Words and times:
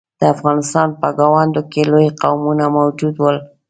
د 0.19 0.21
افغانستان 0.33 0.89
په 1.01 1.07
ګاونډ 1.19 1.55
کې 1.71 1.81
لوی 1.91 2.07
قومونه 2.21 2.65
موجود 2.77 3.15
ول. 3.19 3.37